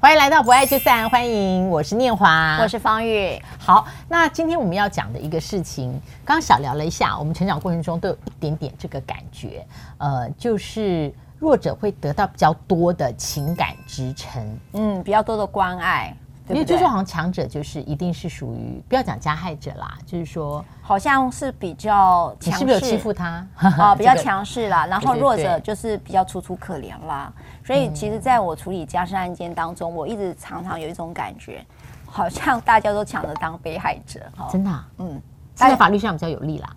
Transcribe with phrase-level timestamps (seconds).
[0.00, 3.36] 欢迎来到不爱就散，欢迎，我是念华，我是方玉。
[3.58, 5.90] 好，那今天我们要讲的一个事情，
[6.24, 9.66] 刚刚小聊了一下，我们成长过程中都有一点点这个感觉，
[9.98, 16.16] 呃，就是弱者会得到比较多的情感支撑，嗯，比较多的关爱。
[16.48, 23.94] 因为就是好像强者就是一定是属于不要讲加害者啦，就是说好像是比较强势，你是不是有欺负他 啊？
[23.94, 27.32] 比较强势啦，然后弱者就是比较楚楚可怜啦。
[27.64, 31.64] 所以其实在我处理家事案件当中，我一直常常有一种感觉，
[32.06, 34.48] 好像大家都抢着当被害者哈。
[34.50, 34.70] 真的？
[34.98, 35.20] 嗯，
[35.54, 36.68] 在法律上比较有利啦。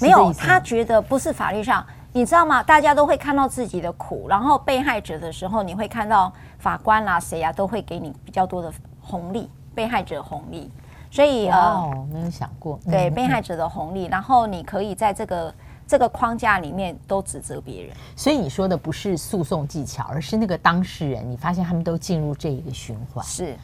[0.00, 1.84] 没有，他觉得不是法律上。
[2.16, 2.62] 你知道吗？
[2.62, 10.70] 大家都会看到自己的苦，然后被害者的时候，你会看到法官啦、啊、谁呀、啊，都会给你比较多的红利，被害者红利。
[11.10, 15.54] 所以哦，呃、没有想过，对被害者的红利，然后你可以在这个
[15.86, 17.94] 这个框架里面都指责别人。
[18.16, 23.22] 所以你说的不是诉讼技巧，而是那个当事人，你发现他们都进入这一个循环。
[23.26, 23.54] 是，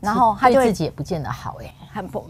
[0.00, 2.20] 然后他对自己也不见得好哎，很不，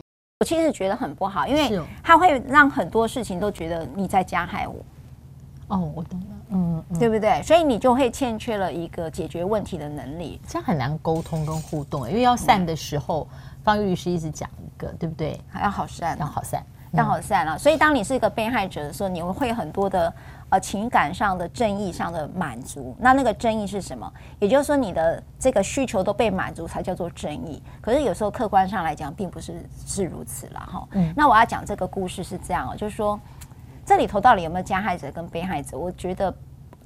[0.40, 4.76] 我其实觉得很不好，因为他会让很多事情都觉得你在加害我。
[5.72, 7.42] 哦，我懂了，嗯，对不对？
[7.42, 12.06] 所以你就会欠缺了一个解决问题的能力，这样很难沟通跟互动。
[12.06, 13.26] 因为要散的时候，
[13.64, 15.40] 方玉律师一直讲一个，对不对？
[15.48, 16.62] 还要好散，要好散，
[16.92, 17.56] 要好散了。
[17.56, 20.12] 所以当你是一个被害者的时候，你会有很多的
[20.50, 22.94] 呃情感上的正义上的满足。
[22.98, 24.12] 那那个正义是什么？
[24.38, 27.62] 也就是说，你的这个需求都被满足，才叫做正义。
[27.80, 30.86] 可是有时候客观上来讲，并不是是如此了哈。
[30.90, 33.18] 嗯，那我要讲这个故事是这样哦，就是说。
[33.84, 35.76] 这里头到底有没有加害者跟被害者？
[35.76, 36.32] 我觉得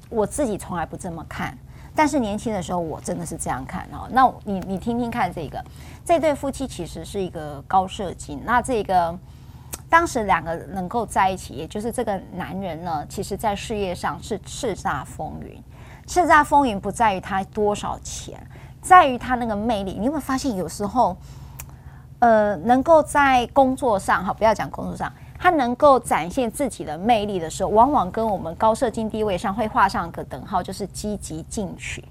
[0.08, 1.56] 我自己从来不这么看，
[1.94, 4.08] 但是年轻的时候我真的是这样看哦。
[4.10, 5.62] 那你你听听看，这个
[6.04, 8.40] 这对夫妻其实是一个高射精。
[8.44, 9.16] 那这个
[9.90, 15.62] 当时两个能够在一起，也就是这个男人呢，其实在事业上是叱咤风云。
[16.06, 18.40] 叱咤风云不在于他多少钱，
[18.80, 19.92] 在于他那个魅力。
[19.98, 21.16] 你有没有发现有时候，
[22.20, 25.12] 呃，能够在工作上哈，不要讲工作上。
[25.46, 32.04] 他能够展现自己的魅力的时候，往往跟我们高社经地位上会画上个等号，就是积极进取，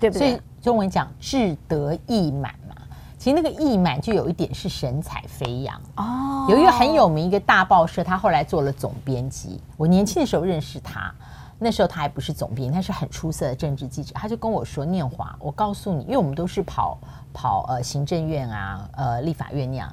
[0.00, 0.30] 对不对？
[0.30, 2.74] 所以中文讲志得意满嘛，
[3.16, 6.48] 其实那个意满就有一点是神采飞扬哦。
[6.50, 9.60] 有一个很有名一个大报社，他后来做了总编辑。
[9.76, 11.14] 我年轻的时候认识他，
[11.60, 14.12] 那时候他还不是总编，他是很出色的政治记者。
[14.16, 16.98] 他就跟我说：“念华，我告诉你，因为我们都是跑
[17.32, 19.88] 跑呃行政院啊，呃立法院那样。”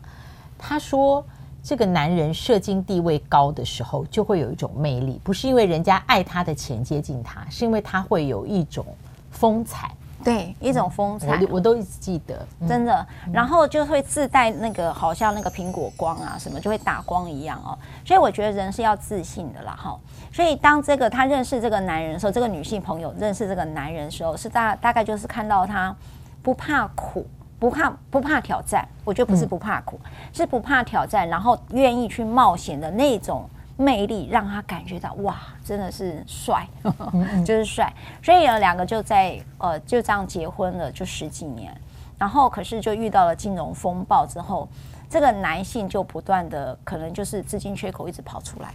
[0.57, 1.23] 他说。
[1.63, 8.85] 这个男人社经地位高的时候，就会有一种魅力，不是因为人家爱他的钱接近他，是因为他会有一种
[9.31, 9.89] 风采，
[10.25, 13.07] 对，一种风采，我我都一直记得，真的。
[13.31, 17.77] 然后就会自带那个好像那个苹果光啊什么，就会打光一样哦。
[18.05, 19.97] 所以我觉得人是要自信的啦，哈。
[20.33, 25.95] 所以当这个他认识这个男人的时候，这个女性朋友认识这个男人的时候，是大大概就是看到他
[26.41, 27.25] 不怕苦。
[27.63, 36.67] 不怕不怕挑战，我觉得不是不怕苦，嗯、是不怕挑战，然后愿意去冒险的那种魅力，让他感觉到哇，真的是帅，
[37.45, 37.89] 就是帅。
[38.21, 41.73] 所以呢，两个就在呃就这样结婚了，就十几年。
[42.17, 44.67] 然后可是就遇到了金融风暴之后，
[45.09, 48.73] 这个男性就不断的可能就是资金缺口一直跑出来。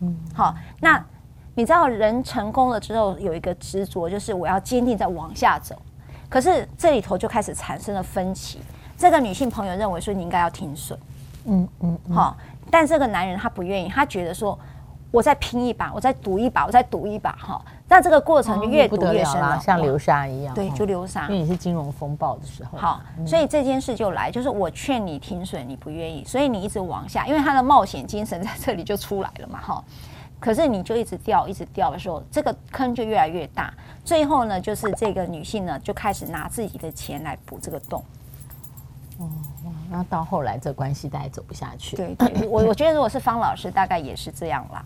[0.00, 1.04] 嗯，好，那
[1.54, 5.76] 你知道人成功了之后有一个执着，就是我要坚定在往下走。
[6.30, 8.60] 可是这里头就开始产生了分歧。
[8.96, 10.98] 这个女性朋友认为说，你应该要停损，
[11.44, 12.36] 嗯嗯，好。
[12.70, 14.56] 但这个男人他不愿意，他觉得说，
[15.10, 17.60] 我再拼一把，我再赌一把，我再赌一把，哈。
[17.88, 20.54] 那这个过程就越赌越深了，像流沙一样。
[20.54, 21.22] 对，就流沙。
[21.28, 22.78] 因为你是金融风暴的时候。
[22.78, 29.84] 好，所以这件事就来，就是我劝你停损，你不愿意，所以你一直往下，因为他的冒险精神在这里就出来了嘛，哈。
[30.40, 33.72] 可是你就一直掉，一直掉的时候，这个坑就越来越大。
[34.02, 38.02] 最后呢，就是这个女性呢，就开始拿自己的钱来补这个洞。
[39.18, 39.28] 哦，
[39.90, 41.94] 那到后来这关系大概走不下去。
[41.94, 44.82] 对对，我我觉得如果是方老师，大概也是这样啦。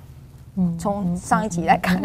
[0.57, 2.03] 嗯，从上一集来看，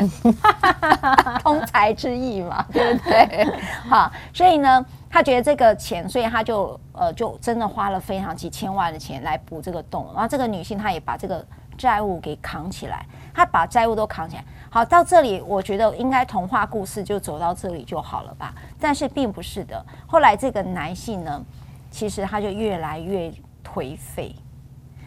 [1.41, 3.51] 通财之意嘛， 对不对？
[3.89, 10.05] 好，所以呢，他觉得这个钱，所以他就呃，就真的花了非常几千万的钱来补这个洞。
[10.13, 11.43] 然后这个女性，她也把这个。
[11.79, 13.03] 债务给扛起来，
[13.33, 14.43] 他把债务都扛起来。
[14.69, 18.53] 好，到这里，我觉得应该童话故事就走到这里就好了吧？
[18.79, 19.83] 但是并不是的。
[20.05, 21.41] 后来这个男性呢，
[21.89, 23.33] 其实他就越来越
[23.63, 24.35] 颓废，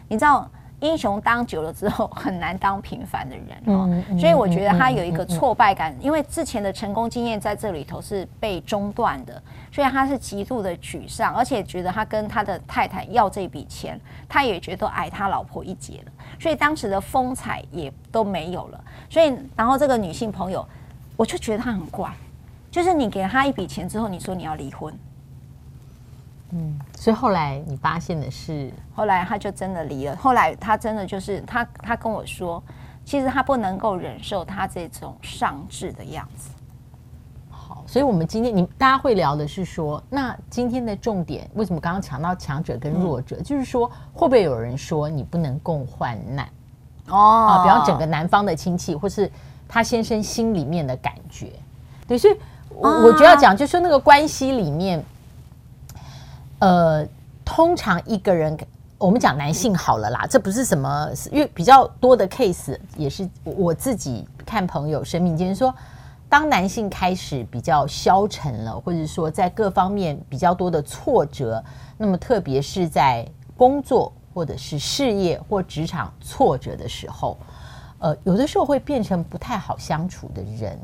[0.09, 0.49] 你知道。
[0.83, 3.89] 英雄当久了之后，很难当平凡的人哦。
[4.19, 9.41] 所以我觉得他有一个挫败感，因为之前的成功经验在这里头是被中断的，
[9.71, 18.83] 所以他是极度的沮丧，而且觉得他跟他的太太要这笔钱，他也觉得矮他老婆一截了，所以当时的风采也都没有了。
[19.09, 20.67] 所以，然后这个女性朋友，
[21.15, 22.11] 我就觉得她很怪，
[22.69, 24.93] 就是你给他一笔钱之后，你说你要离婚。
[26.55, 30.15] 嗯，所以后来你发现的是，后来他就真的离了。
[30.15, 32.61] 后来他真的就是他，他跟我说，
[33.03, 36.51] 其实他不能够忍受他这种上智的样子。
[37.49, 46.47] 好，所以我们今天你大家会聊的是说，那今天的重点为什么刚刚讲到强者跟弱者，嗯、就是说会不会有人说你不能共患难？
[47.07, 49.27] 哦，啊，比方整个男方的亲戚，或是
[49.67, 51.53] 他先生心里面的感觉，
[52.07, 52.37] 对，所以
[52.69, 55.03] 我我觉得要讲，就是说那个关系里面。
[56.63, 57.05] 呃，
[57.43, 58.57] 通常一个人，
[58.97, 65.75] 我们讲男性好了啦，这不是什么，因为比较多的 case 也是我自己看朋友生命经验说，
[66.29, 71.61] 当男性开始比较消沉了，或者说在各方面比较多的挫折，
[71.97, 73.27] 那么特别是在
[73.57, 77.37] 工作或者是事业或职场挫折的时候，
[77.99, 80.79] 呃，有的时候会变成不太好相处的人，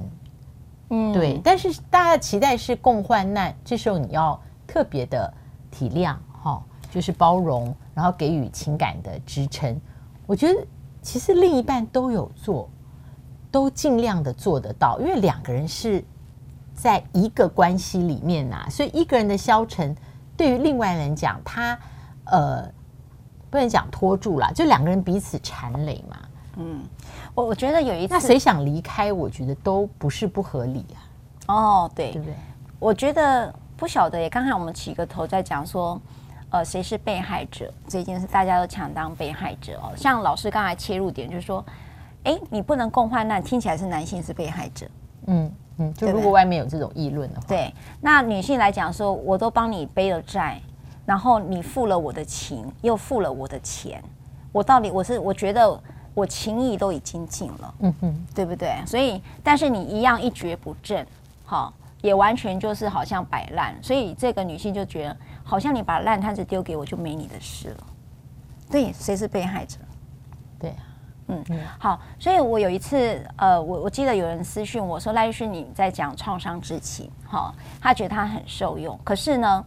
[0.89, 1.39] 嗯，对。
[1.41, 4.37] 但是大家的期待是共患难，这时候你要
[4.67, 5.33] 特别的。
[5.71, 9.80] 体谅哈，就是包容，然后给予情感的支撑。
[10.25, 10.66] 我觉得
[11.01, 12.69] 其实另一半都有做，
[13.51, 16.04] 都尽量的做得到，因为两个人是
[16.74, 19.95] 在一个关系里面呐，所以一个人的消沉，
[20.38, 21.77] 对于另外人讲，他
[22.25, 22.69] 呃
[23.50, 26.18] 不能讲拖住了，就两个人彼此缠累嘛。
[26.57, 26.83] 嗯，
[27.33, 30.98] 我我觉得有一次，那谁想离开，我觉得都不是不合理啊。
[31.48, 32.36] 哦，对，对不对？
[32.80, 33.54] 我觉得。
[33.79, 35.99] 不晓得耶，刚才我们起个头在讲说，
[36.49, 39.93] 呃，谁是被害者这件事，大家都抢当被害者哦。
[39.95, 41.63] 像老师刚才切入点就是说，
[42.25, 44.85] 哎，你不能共患难，听起来是男性是被害者。
[45.27, 50.59] 嗯嗯，就如果外面有这种议论的话，对，那女性来讲说，我都帮你背了债，
[51.05, 54.03] 然后你付了我的情，又付了我的钱，
[54.51, 55.81] 我到底我是我觉得
[56.13, 58.75] 我情谊都已经尽了，嗯哼，对不对？
[58.85, 61.07] 所以，但是你一样一蹶不振，
[61.45, 61.73] 好。
[62.01, 67.87] 也完全就是好像摆烂，所以这个女性就觉得，好像你把烂摊子丢给我，就没你的事了。
[68.69, 69.77] 对，谁是被害者？
[70.59, 70.83] 对啊，
[71.27, 71.43] 嗯，
[71.77, 78.99] 好，所以我有一次，呃，我我记得有人私讯我说，赖律师你在讲创伤之情，哈，他觉得他很受用。
[79.03, 79.65] 可是呢，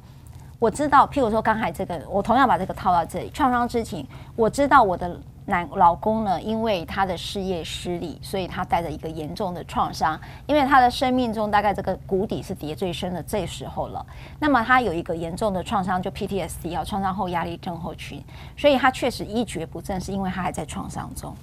[0.58, 4.06] 我知道，譬如说刚才这个，我同样把这个套到这里，创伤之情，
[4.36, 5.20] 我知道我的。
[5.46, 10.18] 男老公呢，因为他的事业失利，所以他带着一个严重的创伤。
[10.46, 14.04] 因为他的生命中大概这个谷底是跌最深的这时候了。
[14.38, 18.22] 那么他有一个严重的创伤，就 PTSD 啊，创伤后压力症候群。
[18.56, 21.34] 所以他确实一蹶不振，是因为他还在创伤中。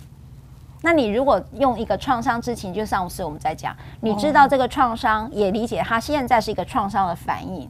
[0.81, 7.69] 那你如果用一个创伤知情，就上次我们在讲，你知道这个创伤，也理解他现在是一个创伤的反应。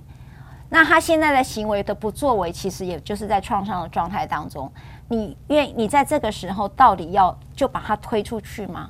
[0.69, 4.71] 那他现在的行为的不作为，其实也就是在创伤的状态当中。
[5.09, 8.89] 你因为你在这个时候到底要就把他推出去吗？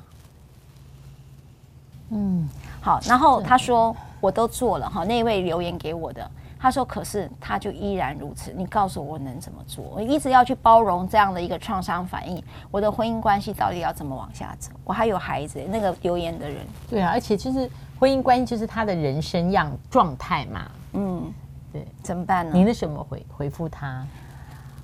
[2.11, 2.47] 嗯，
[2.81, 2.99] 好。
[3.07, 6.29] 然后他说我都做了哈，那位留言给我的，
[6.59, 8.51] 他说可是他就依然如此。
[8.51, 9.85] 你告诉我能怎么做？
[9.95, 14.71] 我一直要去包容这样的一个创伤反应，我的婚姻关系到底要怎么往下走？
[14.83, 16.57] 我还有孩子，那个留言的人，
[16.89, 20.71] 对啊，而且就是婚姻关系就是他的人生样状态嘛。
[20.93, 21.33] 嗯，
[21.71, 22.51] 对，怎么办呢？
[22.53, 24.05] 你的什么回回复他？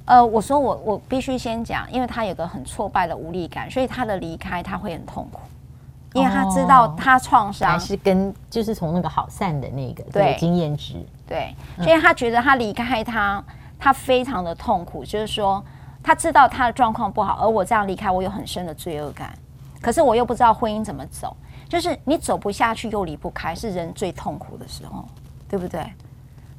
[0.05, 5.39] 呃，我说我我必须先讲，因为他有个很挫败的无力感，所以他的离开他会很痛苦，
[6.13, 13.43] 因为他知道他创伤还是跟就是从那个好散的那个对经验值对，所以他觉得他离开他，
[13.79, 15.63] 他非常的痛苦，就是说
[16.03, 19.35] 他知道他的状况不好，而我这样离开，我有很深的罪恶感，
[19.81, 21.35] 可是我又不知道婚姻怎么走，
[21.67, 25.03] 就是你走不下去又离不开，是人最痛苦的时候，
[25.49, 25.81] 对不对？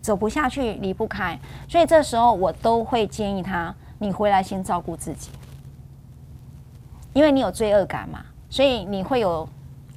[0.06, 1.36] 走不下去，离不开，
[1.68, 5.30] 所以这时候我都会建议他，你回来先照顾自己，
[7.12, 9.48] 因为你有罪恶感嘛，所以你会有，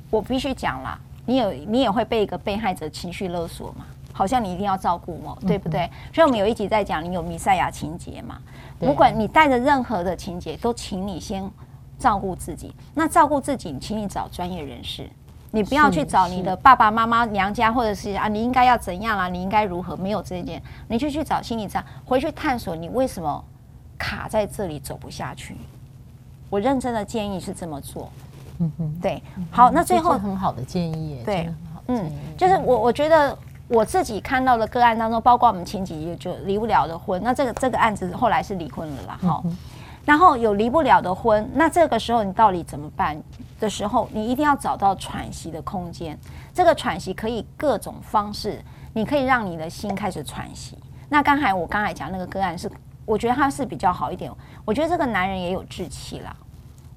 [0.09, 5.81] 我必须讲啦，你有你也会被一个被害者情绪勒索嘛，好像你一定要照顾我，对不对？
[5.81, 8.39] 嗯、所以我们有一集在讲，你有弥赛亚情节嘛，
[8.79, 11.47] 不管你带着任何的情节，都请你先
[11.99, 12.73] 照顾自己。
[12.95, 15.07] 那照顾自己，请你找专业人士。
[15.51, 19.27] 你不要去找你的爸爸妈妈娘家，或者是啊，你应该要怎样啦？
[19.27, 19.95] 你应该如何？
[19.97, 23.43] 没有这一点，你就去找心理师，回去探索你为什么
[23.97, 25.57] 卡在这里走不下去。
[26.49, 28.11] 我认真的建议是这么做。
[28.59, 29.21] 嗯哼，对。
[29.49, 31.21] 好，那最后很好的建议。
[31.25, 31.49] 对，
[31.87, 33.35] 嗯，就是我我觉得
[33.67, 39.19] 我自己看到的个案当中，包括我们前几页就离不了的婚，那这个这个案子后来是离婚了啦。
[39.21, 39.43] 哈。
[40.05, 43.21] 然后有离不了的婚，那这个时候你到底怎么办
[43.59, 46.17] 的时候，你一定要找到喘息的空间。
[46.53, 48.59] 这个喘息可以各种方式，
[48.93, 50.77] 你可以让你的心开始喘息。
[51.07, 52.69] 那刚才我刚才讲那个个案是，
[53.05, 54.31] 我觉得他是比较好一点。
[54.65, 56.35] 我觉得这个男人也有志气啦。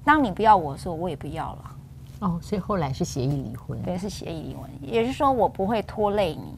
[0.03, 1.75] 当你不要我的时候，我也不要了。
[2.19, 3.81] 哦，所以后来是协议离婚。
[3.83, 6.55] 对，是协议离婚，也就是说我不会拖累你。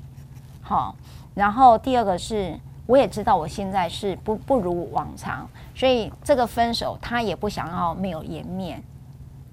[0.61, 0.95] 好，
[1.33, 8.83] 然后第二个是，我也知道我现在是不不如往常，所以这个分手他也不想要没有颜面，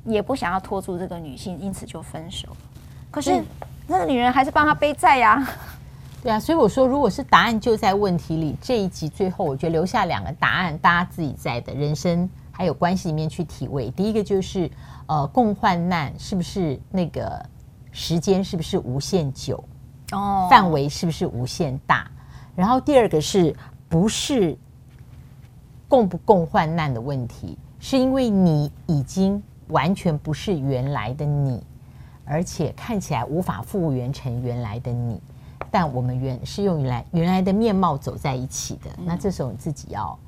[0.04, 2.48] 也不想要拖住这个女性，因此就分手。
[3.10, 3.44] 可是、嗯、
[3.86, 5.48] 那个女人还是帮他背债呀、啊。
[6.22, 13.90] 对啊，所以我说，如果是答案就在问题里，这一集最后我觉得留下两个答案，大家自己在的人生还有关系里面去体味。
[13.90, 14.70] 第一个就是，
[15.06, 17.44] 呃，共患难是不是那个
[17.90, 19.64] 时间是不是无限久？
[20.12, 22.08] 哦，范围是不是无限大？
[22.54, 23.54] 然后第二个是
[23.88, 24.56] 不是
[25.88, 27.58] 共不共患难的问题？
[27.80, 31.62] 是因为你已经完全不是原来的你，
[32.24, 35.20] 而且看起来无法复原成原来的你。
[35.70, 40.18] 但我们原是用原来原来的面貌走在一起的，嗯、那这时候你自己要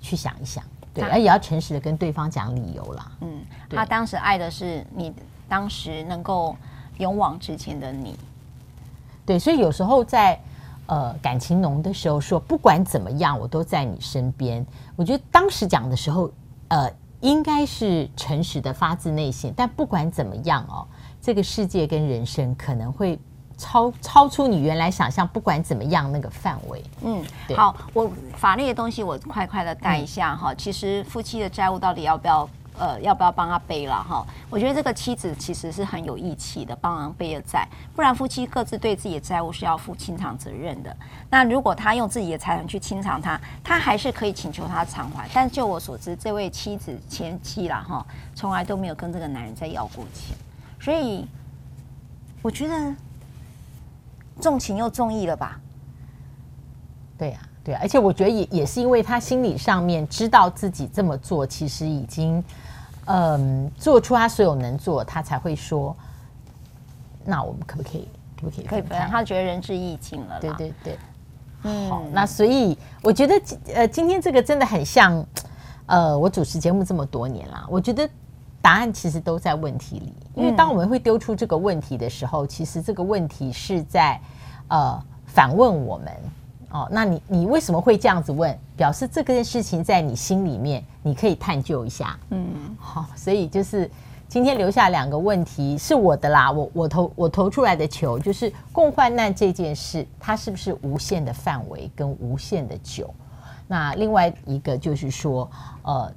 [0.00, 3.12] 去想一想，对，而也要诚实的跟对方讲理由啦。
[3.20, 5.12] 嗯，他当时爱的是你，
[5.46, 6.56] 当时能够
[6.98, 8.18] 勇往直前的你。
[9.26, 10.40] 对，所以有时候在
[10.86, 14.64] 呃感情浓的时候说，不管怎么样，我都在你身边。
[14.96, 16.30] 我觉得当时讲的时候，
[16.68, 19.52] 呃，应该是诚实的，发自内心。
[19.56, 20.86] 但不管怎么样哦，
[21.20, 23.18] 这个世界跟人生可能会。
[23.58, 26.82] 超超出你原来想象，不管怎么样那个范围。
[27.02, 27.22] 嗯，
[27.54, 30.52] 好，我法律的东西我快快的带一下哈。
[30.52, 32.48] 嗯、其实夫妻的债务到底要不要
[32.78, 34.26] 呃要不要帮他背了哈？
[34.50, 40.96] 我觉得这个妻子其实是很有义气的，帮忙背了债，不然夫妻各自对自己的债务是要负清偿责任的。
[41.30, 45.28] 那如果他用自己的财产去清偿他，他还是可以请求他偿还。
[45.32, 50.36] 但就我所知，这位妻子前妻啦哈，从来都没有跟这个男人再要过钱，
[50.80, 51.26] 所以
[52.42, 52.94] 我觉得。
[54.40, 55.60] 重情又重义了吧？
[57.18, 62.42] 对呀、对啊，而且我觉得也也是因为他心理上面知道自己这么做，其实已经
[63.06, 65.96] 嗯做出他所有能做，他才会说，
[67.24, 68.08] 那我们可不可以，
[68.40, 68.64] 可不可以？
[68.66, 68.98] 可以分。
[69.08, 70.40] 他觉得仁至义尽了。
[70.40, 70.98] 对对对，
[71.64, 71.90] 嗯。
[71.90, 73.40] 好，那所以我觉得
[73.74, 75.24] 呃，今天这个真的很像
[75.86, 78.08] 呃，我主持节目这么多年啦，我觉得。
[78.64, 84.16] 答案其实都在问题里，因为当我们会丢出这个问题的时候，嗯、其实这个问题是在
[84.68, 86.12] 呃反问我们
[86.72, 86.88] 哦。
[86.90, 88.58] 那你你为什么会这样子问？
[88.76, 92.18] 表示这件事情在你心里面，你可以探究一下。
[92.30, 92.46] 嗯，
[92.78, 93.88] 好、哦，所以就是
[94.28, 103.14] 今天留下两个问题是我的啦，我我投我投出来的球就是共患难这件事，它是不是无限的范围跟无限的久？
[103.68, 105.50] 那另外一个就是说
[105.82, 106.12] 呃。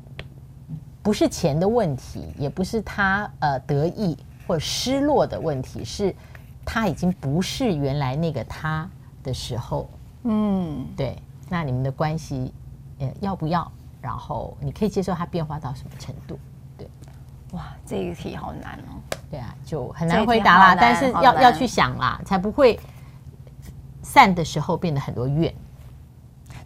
[1.04, 6.12] 不是钱的问题，也不是他呃得意或失落的问题，是
[6.66, 8.90] 他已经不是原来那个他
[9.22, 9.88] 的时候。
[10.26, 11.18] 嗯，对。
[11.48, 12.54] 那你们的关系，
[13.00, 13.72] 呃，要不要？
[14.02, 16.38] 然后你可以接受它变化到什么程度？
[16.78, 16.88] 对。
[17.52, 19.00] 哇，这一题好难哦。
[19.30, 20.76] 对啊，就很难回答啦。
[20.80, 22.80] 但是要要去想啦，才不会
[24.02, 25.54] 散的时候变得很多怨。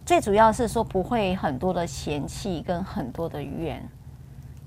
[0.04, 3.86] 最主要是说不会很多的嫌弃跟很多的怨。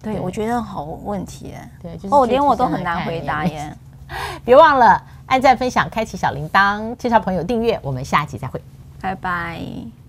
[0.02, 1.70] 对，我觉得好问题耶。
[1.82, 3.76] 对，就是哦，连我都很难回答耶。
[4.46, 7.80] 别忘了按赞、分享、开启小铃铛，介绍朋友订阅。
[7.82, 8.62] 我们下集再会，
[9.04, 10.03] 拜拜。